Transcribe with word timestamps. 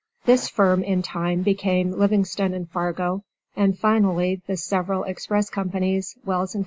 This 0.25 0.49
firm, 0.49 0.81
in 0.81 1.03
time, 1.03 1.43
became 1.43 1.91
Livingston 1.91 2.65
& 2.65 2.65
Fargo, 2.73 3.21
and 3.55 3.77
finally 3.77 4.41
the 4.47 4.57
several 4.57 5.03
express 5.03 5.51
companies: 5.51 6.17
Wells 6.25 6.53
& 6.53 6.53
Co. 6.53 6.59